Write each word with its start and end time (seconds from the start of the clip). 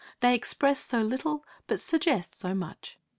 They 0.21 0.33
express 0.33 0.79
so 0.79 1.01
little 1.03 1.45
but 1.67 1.79
suggest 1.79 2.33
so 2.33 2.55
much! 2.55 2.97